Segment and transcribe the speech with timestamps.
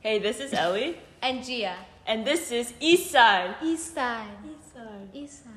[0.00, 1.76] Hey, this is Ellie, And Gia.
[2.06, 3.56] and this is Eastside.
[3.58, 3.62] Eastside.
[3.62, 4.28] East side.
[4.46, 5.08] East Side.
[5.12, 5.52] East side.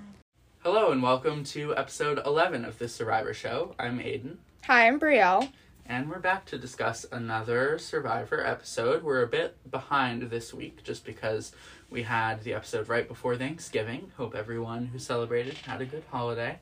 [0.63, 3.75] Hello and welcome to episode 11 of the Survivor Show.
[3.79, 5.49] I'm Aiden, Hi, I'm Brielle.
[5.85, 9.03] and we're back to discuss another Survivor episode.
[9.03, 11.53] We're a bit behind this week just because
[11.89, 14.11] we had the episode right before Thanksgiving.
[14.17, 16.59] Hope everyone who celebrated had a good holiday.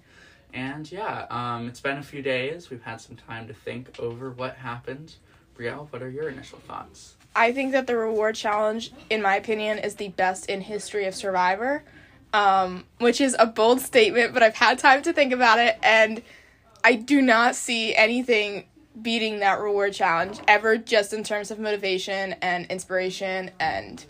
[0.54, 2.70] And yeah, um, it's been a few days.
[2.70, 5.16] We've had some time to think over what happened.
[5.58, 7.16] Brielle, what are your initial thoughts?
[7.36, 11.16] I think that the reward challenge, in my opinion, is the best in history of
[11.16, 11.84] Survivor,
[12.34, 16.22] um, which is a bold statement, but I've had time to think about it, and
[16.84, 18.66] I do not see anything
[19.02, 24.04] beating that reward challenge ever, just in terms of motivation and inspiration and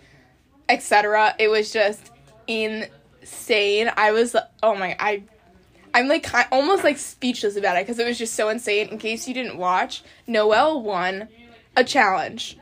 [0.68, 1.36] etc.
[1.38, 2.12] It was just
[2.48, 3.92] insane.
[3.96, 5.24] I was, oh my, I.
[5.94, 8.88] I'm like almost like speechless about it because it was just so insane.
[8.88, 11.28] In case you didn't watch, Noelle won
[11.76, 12.58] a challenge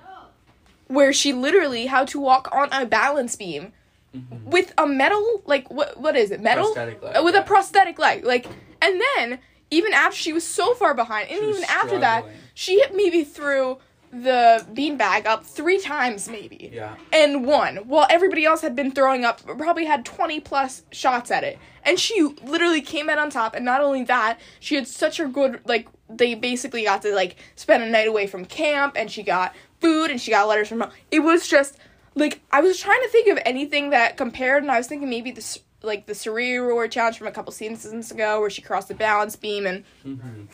[0.90, 3.72] where she literally had to walk on a balance beam
[4.14, 4.50] mm-hmm.
[4.50, 6.42] with a metal like what what is it?
[6.42, 6.66] Metal?
[6.66, 7.42] Prosthetic leg, with yeah.
[7.42, 8.46] a prosthetic leg like
[8.82, 9.40] and then
[9.72, 13.24] even after she was so far behind and She even after that she hit maybe
[13.24, 13.78] threw
[14.12, 16.72] the beanbag up three times maybe.
[16.74, 16.96] Yeah.
[17.14, 21.44] and won while everybody else had been throwing up probably had 20 plus shots at
[21.44, 21.60] it.
[21.84, 25.28] And she literally came out on top and not only that she had such a
[25.28, 29.22] good like they basically got to like spend a night away from camp and she
[29.22, 31.78] got food and she got letters from it was just
[32.16, 35.32] like i was trying to think of anything that compared and i was thinking maybe
[35.32, 38.96] this like the Surrey Reward Challenge from a couple seasons ago, where she crossed the
[38.96, 39.84] balance beam, and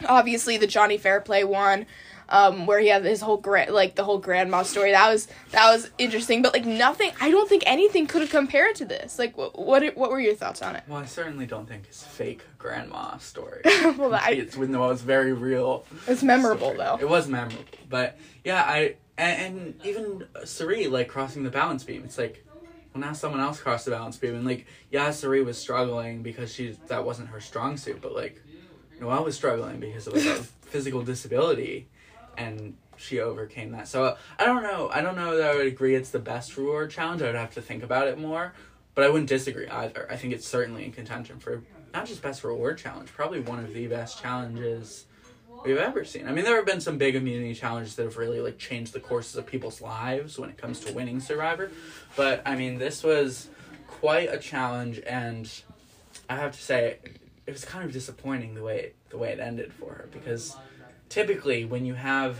[0.08, 1.86] obviously the Johnny Fairplay one,
[2.30, 4.92] um, where he had his whole grand, like the whole grandma story.
[4.92, 7.12] That was that was interesting, but like nothing.
[7.20, 9.18] I don't think anything could have compared to this.
[9.18, 10.84] Like, what what what were your thoughts on it?
[10.88, 13.62] Well, I certainly don't think it's fake grandma story.
[13.66, 16.78] well, I, it's when the most very real it's memorable story.
[16.78, 16.98] though.
[17.00, 22.04] It was memorable, but yeah, I and, and even Sari like crossing the balance beam.
[22.04, 22.44] It's like,
[22.94, 26.54] well, now someone else crossed the balance beam, and like, yeah, Sari was struggling because
[26.54, 28.42] she that wasn't her strong suit, but like,
[29.00, 31.88] Noelle was struggling because of like a physical disability,
[32.38, 33.88] and she overcame that.
[33.88, 34.90] So I don't know.
[34.94, 37.22] I don't know that I would agree it's the best reward challenge.
[37.22, 38.54] I would have to think about it more,
[38.94, 40.08] but I wouldn't disagree either.
[40.10, 41.64] I think it's certainly in contention for
[41.94, 45.06] not just best reward challenge, probably one of the best challenges
[45.66, 46.28] we've ever seen.
[46.28, 49.00] I mean, there have been some big immunity challenges that have really like changed the
[49.00, 51.72] courses of people's lives when it comes to winning Survivor,
[52.16, 53.50] but I mean, this was
[53.88, 55.50] quite a challenge, and
[56.30, 57.00] I have to say,
[57.46, 60.58] it was kind of disappointing the way the way it ended for her because
[61.10, 62.40] typically when you have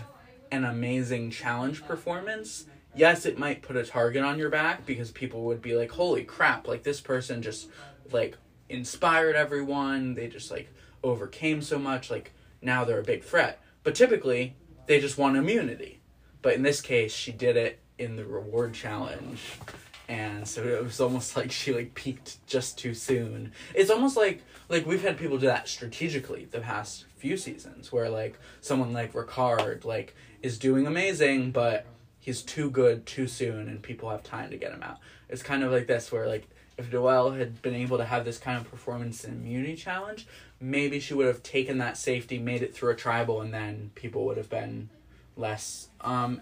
[0.52, 2.66] an amazing challenge performance.
[2.94, 6.24] Yes, it might put a target on your back because people would be like, "Holy
[6.24, 6.68] crap!
[6.68, 7.68] Like this person just
[8.12, 8.38] like
[8.70, 10.14] inspired everyone.
[10.16, 10.70] They just like
[11.04, 12.10] overcame so much.
[12.10, 12.32] Like
[12.66, 13.62] now they're a big threat.
[13.84, 14.56] But typically,
[14.88, 16.02] they just want immunity.
[16.42, 19.42] But in this case, she did it in the reward challenge.
[20.08, 23.52] And so it was almost like she like peaked just too soon.
[23.74, 28.10] It's almost like like we've had people do that strategically the past few seasons where
[28.10, 31.86] like someone like Ricard like is doing amazing but
[32.20, 35.00] he's too good too soon and people have time to get him out.
[35.30, 38.38] It's kind of like this where like if Noelle had been able to have this
[38.38, 40.28] kind of performance in immunity challenge,
[40.60, 44.26] maybe she would have taken that safety, made it through a tribal, and then people
[44.26, 44.90] would have been
[45.38, 46.42] less um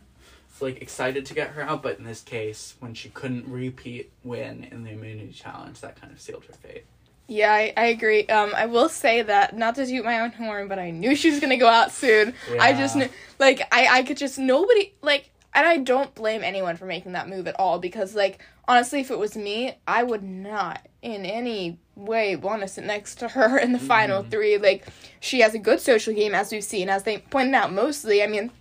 [0.60, 1.84] like excited to get her out.
[1.84, 6.14] But in this case, when she couldn't repeat win in the immunity challenge, that kind
[6.14, 6.86] of sealed her fate.
[7.28, 8.26] Yeah, I, I agree.
[8.28, 11.32] Um, I will say that not to toot my own horn, but I knew she
[11.32, 12.34] was gonna go out soon.
[12.60, 16.78] I just knew, like, I I could just nobody like, and I don't blame anyone
[16.78, 20.24] for making that move at all because, like, honestly, if it was me, I would
[20.24, 23.88] not in any way want to sit next to her in the mm-hmm.
[23.88, 24.58] final three.
[24.58, 24.88] Like,
[25.20, 27.72] she has a good social game, as we've seen, as they pointed out.
[27.72, 28.52] Mostly, I mean,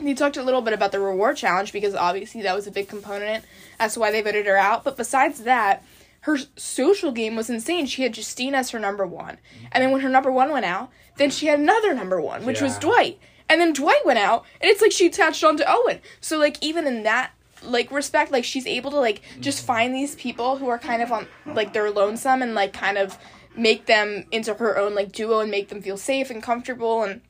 [0.00, 2.88] you talked a little bit about the reward challenge because obviously that was a big
[2.88, 3.44] component
[3.78, 4.84] as to why they voted her out.
[4.84, 5.84] But besides that,
[6.20, 7.86] her social game was insane.
[7.86, 9.36] She had Justine as her number one.
[9.36, 9.66] Mm-hmm.
[9.72, 12.60] And then when her number one went out, then she had another number one, which
[12.60, 13.18] was Dwight.
[13.48, 16.00] And then Dwight went out, and it's like she attached on to Owen.
[16.20, 20.14] So like even in that like respect, like she's able to like just find these
[20.14, 23.18] people who are kind of on like they're lonesome and like kind of
[23.56, 27.20] make them into her own like duo and make them feel safe and comfortable and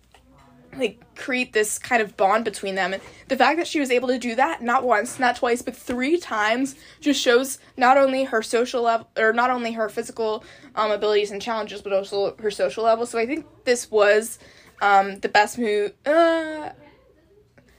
[0.76, 4.08] like create this kind of bond between them and the fact that she was able
[4.08, 8.42] to do that not once not twice but three times just shows not only her
[8.42, 10.44] social level or not only her physical
[10.74, 14.38] um, abilities and challenges but also her social level so i think this was
[14.82, 16.70] um, the best move uh,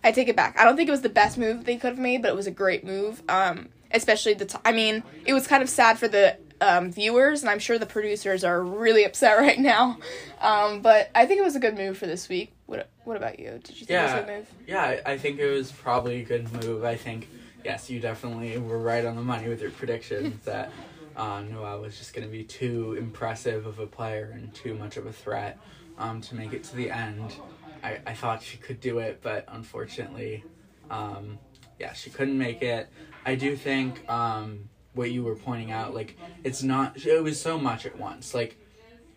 [0.04, 2.00] i take it back i don't think it was the best move they could have
[2.00, 5.48] made but it was a great move um, especially the t- i mean it was
[5.48, 9.38] kind of sad for the um, viewers and i'm sure the producers are really upset
[9.40, 9.98] right now
[10.42, 13.40] um, but i think it was a good move for this week What What about
[13.40, 13.52] you?
[13.64, 14.02] Did you think Yeah.
[14.02, 14.48] it was a good move?
[14.68, 16.84] Yeah, I- I think it was probably a good move.
[16.84, 17.30] I think,
[17.64, 20.72] yes, you definitely were right on the money with your predictions that
[21.18, 24.96] uh, Noelle was just going to be too impressive of a player and too much
[24.96, 25.60] of a threat
[25.98, 27.36] um, to make it to the end.
[27.84, 30.46] I, I thought she could do it, but unfortunately,
[30.90, 31.40] um,
[31.80, 32.90] yeah, she couldn't make it.
[33.26, 37.60] I do think um, what you were pointing out, like, it's not, it was so
[37.60, 38.34] much at once.
[38.34, 38.58] Like,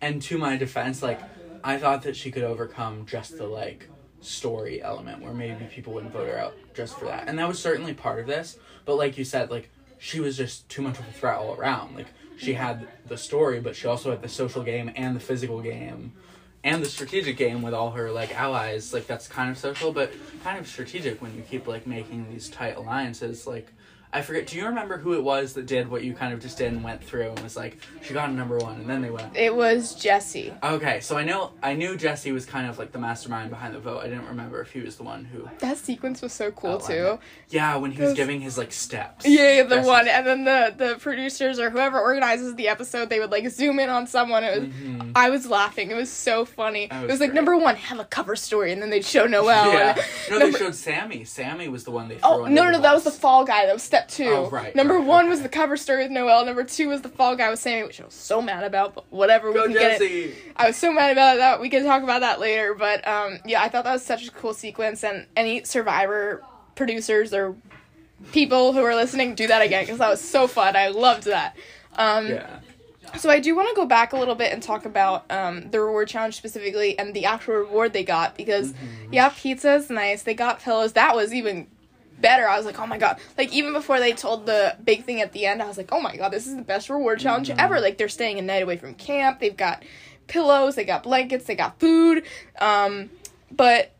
[0.01, 1.21] and to my defense, like,
[1.63, 3.87] I thought that she could overcome just the, like,
[4.21, 7.27] story element where maybe people wouldn't vote her out just for that.
[7.27, 8.57] And that was certainly part of this.
[8.85, 9.69] But like you said, like
[10.03, 11.95] she was just too much of a threat all around.
[11.95, 15.61] Like she had the story, but she also had the social game and the physical
[15.61, 16.13] game
[16.63, 18.95] and the strategic game with all her like allies.
[18.95, 20.11] Like that's kind of social, but
[20.43, 23.45] kind of strategic when you keep like making these tight alliances.
[23.45, 23.73] Like
[24.13, 24.47] I forget.
[24.47, 26.83] Do you remember who it was that did what you kind of just did and
[26.83, 29.35] went through and was like she got a number one and then they went.
[29.37, 30.53] It was Jesse.
[30.63, 33.79] Okay, so I know I knew Jesse was kind of like the mastermind behind the
[33.79, 33.99] vote.
[34.01, 35.49] I didn't remember if he was the one who.
[35.59, 36.93] That sequence was so cool too.
[36.93, 37.19] it.
[37.49, 39.25] Yeah, when he was giving his like steps.
[39.25, 43.09] Yeah, yeah, the Jesse's- one, and then the the producers or whoever organizes the episode,
[43.09, 44.43] they would like zoom in on someone.
[44.43, 45.11] It was, Mhm.
[45.15, 45.89] I was laughing.
[45.91, 46.87] It was so funny.
[46.87, 49.25] That it was was like number one, have a cover story, and then they'd show
[49.25, 49.71] Noelle.
[49.73, 49.95] yeah.
[50.29, 51.23] No, they showed Sammy.
[51.23, 52.17] Sammy was the one they.
[52.23, 52.81] Oh threw no, no, no!
[52.81, 53.65] That was the fall guy.
[53.65, 54.27] That was step two.
[54.29, 55.29] Oh, right, Number right, one okay.
[55.29, 56.45] was the cover story with Noelle.
[56.45, 58.95] Number two was the fall guy with Sammy, which I was so mad about.
[58.95, 60.35] But whatever, Go we can get it.
[60.55, 61.59] I was so mad about that.
[61.61, 62.73] We can talk about that later.
[62.73, 65.03] But um, yeah, I thought that was such a cool sequence.
[65.03, 66.43] And any Survivor
[66.75, 67.55] producers or
[68.31, 70.75] people who are listening, do that again because that was so fun.
[70.75, 71.55] I loved that.
[71.95, 72.59] Um, Yeah.
[73.17, 75.81] So I do want to go back a little bit and talk about um, the
[75.81, 79.13] reward challenge specifically and the actual reward they got because Mm-hmm.
[79.13, 80.23] yeah, pizza's nice.
[80.23, 80.93] They got pillows.
[80.93, 81.67] That was even
[82.21, 82.47] better.
[82.47, 83.17] I was like, oh my god!
[83.37, 85.99] Like even before they told the big thing at the end, I was like, oh
[85.99, 87.59] my god, this is the best reward challenge Mm-hmm.
[87.59, 87.79] ever.
[87.81, 89.39] Like they're staying a night away from camp.
[89.39, 89.83] They've got
[90.27, 90.75] pillows.
[90.75, 91.45] They got blankets.
[91.45, 92.23] They got food.
[92.59, 93.09] Um,
[93.51, 93.91] but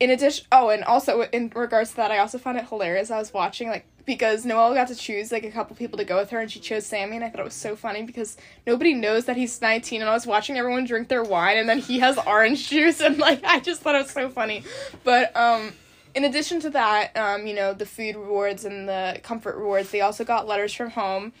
[0.00, 3.10] in addition, oh, and also in regards to that, I also found it hilarious.
[3.10, 6.16] I was watching like because Noelle got to choose like a couple people to go
[6.16, 8.36] with her, and she chose Sammy, and I thought it was so funny because
[8.66, 11.78] nobody knows that he's nineteen, and I was watching everyone drink their wine, and then
[11.78, 14.62] he has orange juice, and like I just thought it was so funny.
[15.04, 15.72] But um,
[16.18, 20.00] in addition to that, um, you know, the food rewards and the comfort rewards, they
[20.00, 21.32] also got letters from home.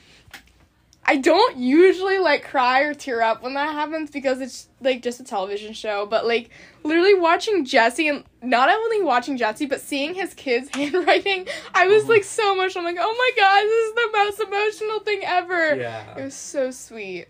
[1.04, 5.18] I don't usually like cry or tear up when that happens because it's like just
[5.18, 6.50] a television show, but like
[6.84, 12.08] literally watching Jesse and not only watching Jesse but seeing his kids handwriting, I was
[12.08, 12.76] like so much.
[12.76, 15.74] I'm like, oh my god, this is the most emotional thing ever.
[15.74, 16.18] Yeah.
[16.18, 17.26] It was so sweet.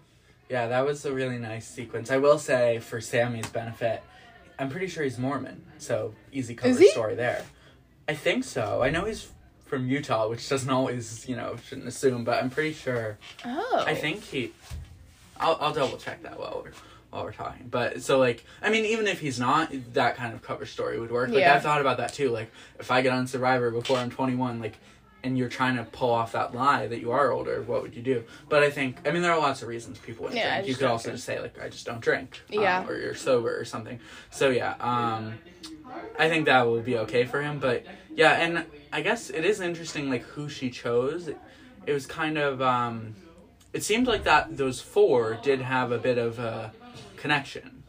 [0.50, 2.10] Yeah, that was a really nice sequence.
[2.10, 4.02] I will say, for Sammy's benefit,
[4.58, 6.88] I'm pretty sure he's Mormon, so easy cover Is he?
[6.88, 7.44] story there.
[8.08, 8.82] I think so.
[8.82, 9.28] I know he's
[9.66, 13.18] from Utah, which doesn't always, you know, shouldn't assume, but I'm pretty sure.
[13.44, 14.52] Oh, I think he.
[15.38, 16.72] I'll, I'll double check that while we're
[17.10, 17.68] while we're talking.
[17.70, 21.10] But so like, I mean, even if he's not, that kind of cover story would
[21.12, 21.28] work.
[21.30, 21.54] Like Yeah.
[21.54, 22.30] I've thought about that too.
[22.30, 24.74] Like if I get on Survivor before I'm 21, like.
[25.24, 27.60] And you're trying to pull off that lie that you are older.
[27.62, 28.24] What would you do?
[28.48, 30.68] But I think I mean there are lots of reasons people wouldn't Yeah, drink.
[30.68, 31.16] You could also drink.
[31.16, 32.40] just say like I just don't drink.
[32.56, 32.86] um, Yeah.
[32.86, 33.98] or you're sober or something.
[34.30, 35.34] So yeah, um,
[36.18, 37.58] I think that would be okay for him.
[37.58, 37.84] But
[38.14, 41.26] yeah, and I guess it is interesting like who she chose.
[41.28, 41.38] It,
[41.84, 43.16] it was kind of um,
[43.72, 46.72] it seemed like that those four did have a bit of a
[47.16, 47.82] connection.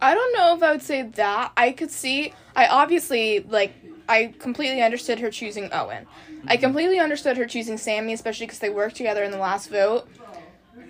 [0.00, 1.52] I don't know if I would say that.
[1.56, 2.32] I could see.
[2.56, 3.72] I obviously like.
[4.08, 6.06] I completely understood her choosing Owen.
[6.46, 10.08] I completely understood her choosing Sammy, especially because they worked together in the last vote.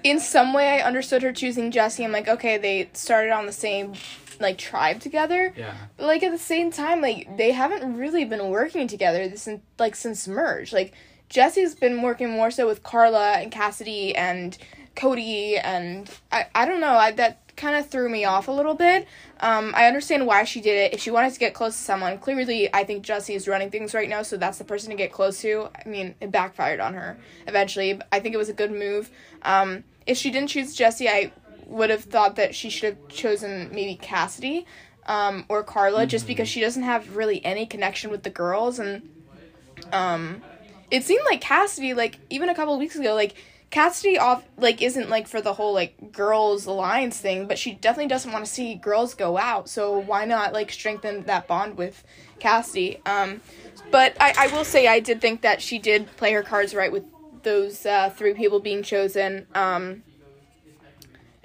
[0.05, 2.05] In some way, I understood her choosing Jesse.
[2.05, 3.95] I'm like, okay, they started on the same
[4.41, 5.53] like tribe together.
[5.57, 5.75] Yeah.
[5.97, 9.49] But like at the same time, like they haven't really been working together this
[9.79, 10.73] like since merge.
[10.73, 10.95] Like
[11.29, 14.57] Jesse's been working more so with Karla and Cassidy and
[14.99, 16.95] Cody and I I don't know.
[16.95, 19.07] I that kind of threw me off a little bit.
[19.41, 20.95] Um, I understand why she did it.
[20.95, 23.95] If she wanted to get close to someone, clearly I think Jesse is running things
[23.95, 25.69] right now, so that's the person to get close to.
[25.75, 28.01] I mean, it backfired on her eventually.
[28.11, 29.11] I think it was a good move.
[29.43, 31.33] Um, if she didn't choose Jesse, I
[31.67, 34.67] would have thought that she should have chosen maybe Cassidy
[35.07, 39.09] um, or Karla, just because she doesn't have really any connection with the girls, and
[39.93, 40.43] um,
[40.91, 43.35] it seemed like Cassidy, like even a couple of weeks ago, like
[43.71, 48.09] Cassidy off like isn't like for the whole like girls alliance thing, but she definitely
[48.09, 49.69] doesn't want to see girls go out.
[49.69, 52.03] So why not like strengthen that bond with
[52.39, 53.01] Cassidy?
[53.05, 53.43] Um,
[53.91, 56.91] but I, I will say I did think that she did play her cards right
[56.91, 57.05] with
[57.43, 59.47] those uh, three people being chosen.
[59.55, 60.03] Um,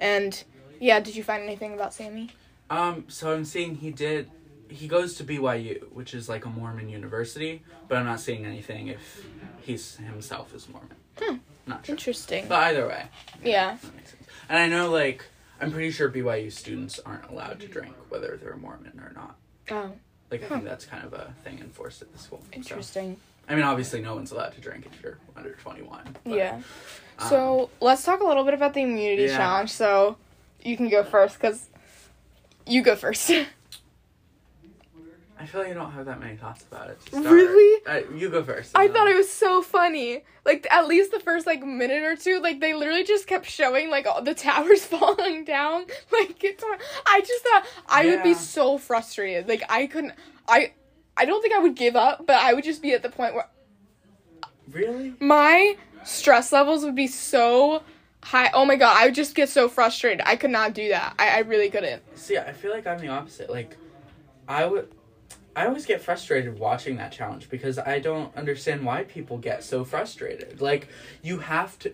[0.00, 0.42] and
[0.80, 2.30] yeah, did you find anything about Sammy?
[2.70, 4.30] Um, so I'm seeing he did.
[4.68, 8.88] He goes to BYU, which is like a Mormon university, but I'm not seeing anything
[8.88, 9.26] if
[9.60, 10.96] he's himself is Mormon.
[11.18, 11.36] Hmm.
[11.66, 11.94] Not sure.
[11.94, 12.46] Interesting.
[12.48, 13.04] But either way,
[13.42, 13.76] Yeah.
[13.82, 14.22] that makes sense.
[14.48, 15.24] And I know, like,
[15.60, 19.36] I'm pretty sure BYU students aren't allowed to drink whether they're Mormon or not.
[19.70, 19.92] Oh,
[20.30, 22.42] Like I think that's kind of a thing enforced at the school.
[22.44, 23.16] So, interesting.
[23.48, 26.16] I mean, obviously, no one's allowed to drink if you're under 21.
[26.24, 26.60] but, yeah.
[27.18, 29.36] um, So let's talk a little bit about the immunity Yeah.
[29.36, 29.70] challenge.
[29.70, 30.16] So
[30.62, 31.68] you can go first because
[32.66, 33.30] you go first.
[35.44, 36.98] I feel like I don't have that many thoughts about it.
[37.12, 37.86] Really?
[37.86, 38.72] Uh, you go first.
[38.74, 40.24] I thought it was so funny.
[40.46, 43.90] Like at least the first like minute or two, like they literally just kept showing
[43.90, 45.84] like all the towers falling down.
[46.10, 46.64] Like it's,
[47.06, 49.46] I just thought I would be so frustrated.
[49.46, 50.14] Like I couldn't.
[50.48, 50.72] I
[51.14, 53.34] I don't think I would give up, but I would just be at the point
[53.34, 53.46] where
[54.72, 55.12] Really?
[55.20, 57.82] my stress levels would be so
[58.22, 58.50] high.
[58.54, 60.22] Oh my god, I would just get so frustrated.
[60.24, 61.16] I could not do that.
[61.18, 62.02] I, I really couldn't.
[62.16, 63.50] See, I feel like I'm the opposite.
[63.50, 63.76] Like,
[64.48, 64.88] I would.
[65.56, 69.84] I always get frustrated watching that challenge because I don't understand why people get so
[69.84, 70.60] frustrated.
[70.60, 70.88] Like,
[71.22, 71.92] you have to.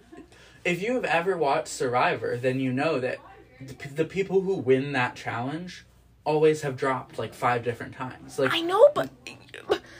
[0.65, 3.19] If you have ever watched Survivor, then you know that
[3.61, 5.87] the, the people who win that challenge
[6.25, 8.39] always have dropped like five different times.
[8.39, 9.11] Like, I know, but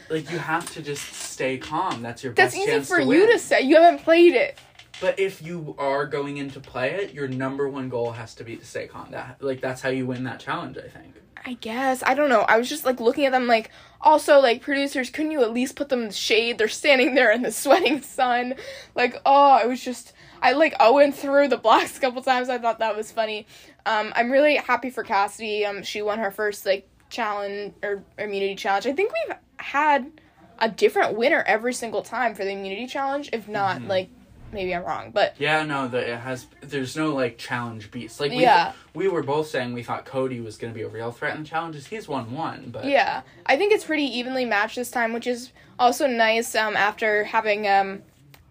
[0.09, 2.03] like you have to just stay calm.
[2.03, 3.63] That's your that's best easy chance for to you to say.
[3.63, 4.59] You haven't played it.
[5.01, 8.45] But if you are going in to play it, your number one goal has to
[8.45, 9.11] be to stay calm.
[9.11, 10.77] That like that's how you win that challenge.
[10.79, 11.17] I think.
[11.45, 12.03] I guess.
[12.05, 12.43] I don't know.
[12.43, 15.75] I was just like looking at them like also like producers, couldn't you at least
[15.77, 16.59] put them in the shade?
[16.59, 18.55] They're standing there in the sweating sun.
[18.95, 22.49] Like, oh, I was just I like I went through the blocks a couple times.
[22.49, 23.47] I thought that was funny.
[23.87, 25.65] Um I'm really happy for Cassidy.
[25.65, 28.87] Um she won her first like challenge or immunity challenge.
[28.87, 30.11] I think we've had
[30.59, 33.31] a different winner every single time for the immunity challenge.
[33.33, 34.11] If not, like
[34.53, 35.11] maybe I'm wrong.
[35.13, 36.47] But Yeah, no, the, it has.
[36.61, 38.21] There's no like challenge beats.
[38.21, 38.73] Like we, Yeah.
[38.95, 41.43] we were both saying we thought Cody was going to be a real threat in
[41.43, 41.87] the challenges.
[41.87, 45.53] He's won one, but Yeah, I think it's pretty evenly matched this time, which is
[45.79, 46.55] also nice.
[46.55, 48.03] Um, after having um,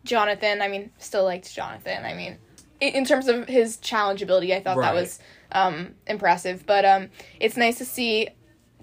[0.04, 2.06] Jonathan, I mean, still liked Jonathan.
[2.06, 2.38] I mean,
[2.80, 5.20] in, in terms of his challenge ability, I thought that was
[5.52, 6.66] um impressive.
[6.66, 8.30] But um, it's nice to see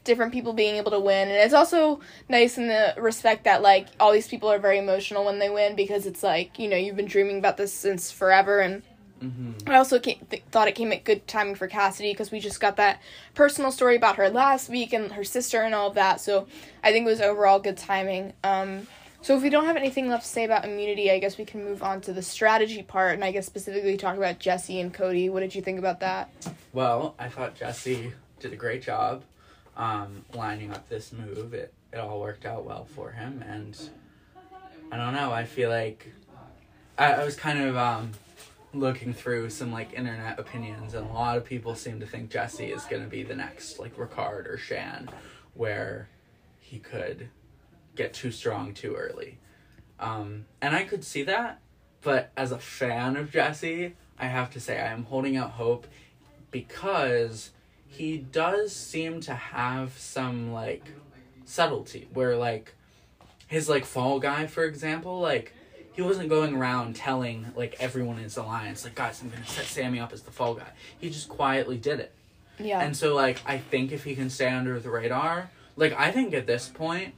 [0.07, 3.89] different people being able to win, and it's also nice in the respect that like
[4.01, 6.97] all these people are very emotional when they win because it's like you know you've
[6.97, 8.83] been dreaming about this since forever and.
[9.23, 9.67] Mhm.
[9.67, 12.61] I also came, th- thought it came at good timing for Cassidy because we just
[12.61, 13.01] got that
[13.33, 16.21] personal story about her last week and her sister and all of that.
[16.21, 16.47] So
[16.85, 18.35] I think it was overall good timing.
[18.45, 18.87] Um,
[19.23, 21.65] so if we don't have anything left to say about immunity, I guess we can
[21.65, 25.31] move on to the strategy part, and I guess specifically talk about Jesse and Cody.
[25.31, 26.31] What did you think about that?
[26.75, 29.23] Well, I thought Jesse did a great job
[29.76, 31.54] um, lining up this move.
[31.54, 33.78] It it all worked out well for him, and
[34.90, 35.33] I don't know.
[35.33, 36.12] I feel like
[36.99, 38.12] I, I was kind of um,
[38.73, 42.73] looking through some like internet opinions, and a lot of people seem to think Jesse
[42.73, 45.09] is going to be the next like Ricard or Shan,
[45.54, 46.09] where
[46.61, 47.28] he could
[47.95, 49.38] get too strong too early.
[49.99, 51.61] Um, and I could see that,
[52.02, 55.87] but as a fan of Jesse, I have to say I am holding out hope
[56.50, 57.50] because
[57.88, 60.85] he does seem to have some like
[61.45, 62.75] subtlety where like
[63.47, 65.52] his like fall guy for example like
[65.93, 69.64] he wasn't going around telling like everyone in his alliance like guys i'm gonna set
[69.64, 70.66] sammy up as the fall guy
[70.99, 72.12] he just quietly did it
[72.59, 72.81] Yeah.
[72.81, 76.33] and so like I think if he can stay under the radar, like I think
[76.35, 77.12] at this point,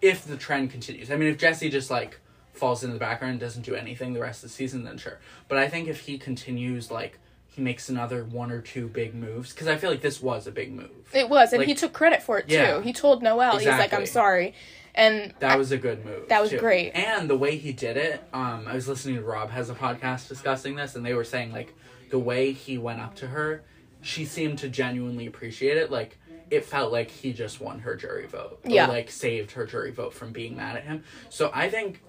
[0.00, 2.18] if the trend continues, I mean if Jesse just like
[2.52, 5.18] falls into the background and doesn't do anything the rest of the season, then sure.
[5.48, 7.18] But I think if he continues like
[7.54, 10.50] he makes another one or two big moves, because I feel like this was a
[10.50, 10.90] big move.
[11.12, 12.54] it was, and like- he took credit for it too.
[12.54, 12.80] Yeah.
[12.80, 14.54] He told Noelle, he's like, "I'm sorry,"
[14.94, 16.28] and That was a good move.
[16.28, 16.58] That was too.
[16.58, 16.92] great.
[16.92, 20.28] And the way he did it, um, I was listening to Rob has a podcast
[20.28, 21.74] discussing this, and they were saying like
[22.10, 23.62] the way he went up to her,
[24.00, 25.90] she seemed to genuinely appreciate it.
[25.90, 26.18] Like
[26.50, 28.60] it felt like he just won her jury vote.
[28.64, 28.86] Or, Yeah.
[28.86, 31.02] like saved her jury vote from being mad at him.
[31.30, 32.00] So I think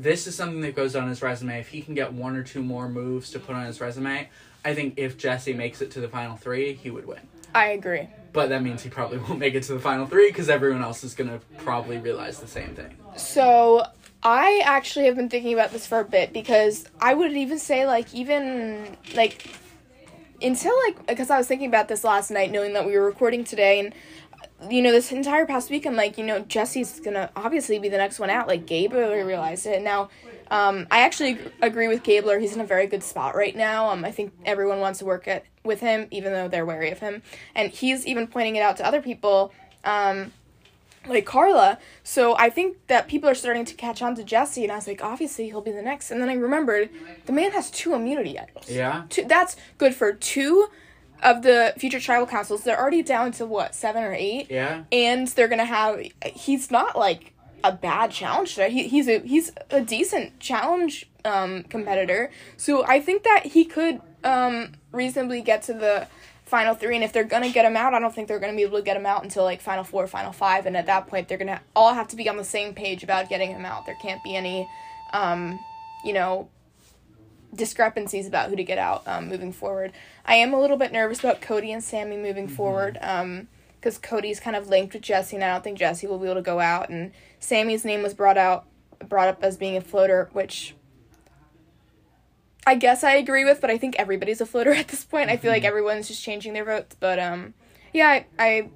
[0.00, 1.60] this is something that goes on his resume.
[1.60, 4.28] If he can get one or two more moves to put on his resume,
[4.64, 7.20] I think if Jesse makes it to the final three, he would win.
[7.54, 8.08] I agree.
[8.32, 11.04] But that means he probably won't make it to the final three because everyone else
[11.04, 12.96] is gonna probably realize the same thing.
[13.16, 13.84] So
[14.22, 17.86] I actually have been thinking about this for a bit because I would even say
[17.86, 19.46] like even like
[20.42, 23.44] until like because I was thinking about this last night, knowing that we were recording
[23.44, 23.94] today, and
[24.68, 27.96] you know this entire past week, I'm like, you know, Jesse's gonna obviously be the
[27.96, 28.46] next one out.
[28.46, 30.10] Like Gabler realized it now.
[30.50, 32.38] Um, I actually agree with Gabler.
[32.38, 33.88] He's in a very good spot right now.
[33.88, 36.98] Um, I think everyone wants to work at with him, even though they're wary of
[36.98, 37.22] him,
[37.54, 39.52] and he's even pointing it out to other people.
[39.84, 40.32] Um,
[41.06, 41.78] like Karla.
[42.02, 44.86] So I think that people are starting to catch on to Jesse, and I was
[44.86, 46.10] like, obviously he'll be the next.
[46.10, 46.90] And then I remembered
[47.24, 48.68] the man has two immunity idols.
[48.68, 49.04] Yeah.
[49.08, 50.68] Two, that's good for two
[51.22, 52.64] of the future tribal councils.
[52.64, 54.84] They're already down to what seven or eight, Yeah.
[54.92, 56.00] and they're gonna have.
[56.24, 58.68] He's not like a bad challenger.
[58.68, 62.30] He, he's a he's a decent challenge um, competitor.
[62.56, 66.06] So I think that he could um, reasonably get to the
[66.46, 66.94] final three.
[66.94, 68.84] And if they're gonna get him out, I don't think they're gonna be able to
[68.84, 70.66] get him out until like final four, final five.
[70.66, 73.28] And at that point, they're gonna all have to be on the same page about
[73.28, 73.86] getting him out.
[73.86, 74.66] There can't be any,
[75.12, 75.58] um,
[76.04, 76.48] you know,
[77.54, 79.92] discrepancies about who to get out um, moving forward.
[80.24, 82.94] I am a little bit nervous about Cody and Sammy moving forward
[83.80, 86.36] because Cody's kind of linked with Jesse, and I don't think Jesse will be able
[86.36, 86.88] to go out.
[86.90, 88.66] And Sammy's name was brought out,
[89.08, 90.74] brought up as being a floater, which
[92.66, 95.30] I guess I agree with, but I think everybody's a floater at this point.
[95.30, 97.54] I feel like everyone's just changing their votes, but um,
[97.92, 98.70] yeah, I, I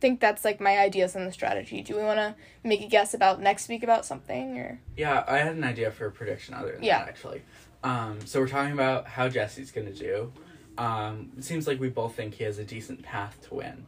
[0.00, 1.80] think that's like my ideas on the strategy.
[1.82, 4.80] Do we want to make a guess about next week about something or?
[4.96, 6.98] Yeah, I had an idea for a prediction other than Yeah.
[6.98, 7.42] that actually.
[7.84, 10.32] Um, so we're talking about how Jesse's gonna do.
[10.78, 13.86] Um, it seems like we both think he has a decent path to win,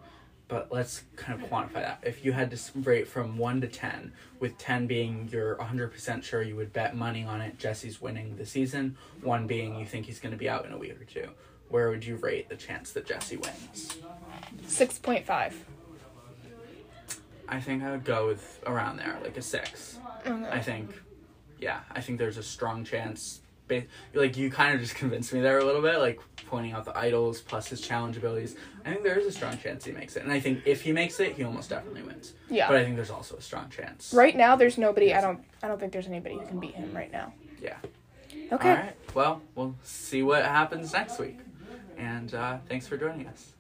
[0.49, 2.01] but let's kind of quantify that.
[2.03, 6.25] If you had to rate from one to ten, with ten being you're hundred percent
[6.25, 8.97] sure you would bet money on it, Jesse's winning the season.
[9.23, 11.31] One being you think he's gonna be out in a week or two.
[11.69, 13.97] Where would you rate the chance that Jesse wins?
[14.67, 15.55] Six point five.
[17.49, 19.99] I think I would go with around there, like a six.
[20.25, 20.91] I think,
[21.59, 23.41] yeah, I think there's a strong chance.
[24.13, 26.97] Like you kind of just convinced me there a little bit, like pointing out the
[26.97, 28.57] idols plus his challenge abilities.
[28.85, 30.93] I think there is a strong chance he makes it, and I think if he
[30.93, 32.35] makes it, he almost definitely wins.
[32.51, 32.69] Yeah.
[32.69, 34.13] But I think there's also a strong chance.
[34.13, 35.15] Right now, there's nobody.
[35.15, 35.41] I don't.
[35.63, 37.33] I don't think there's anybody who can beat him right now.
[37.63, 37.77] Yeah.
[38.53, 38.71] Okay.
[38.71, 38.97] All right.
[39.15, 41.39] Well, we'll see what happens next week,
[41.97, 43.54] and uh, thanks for joining us.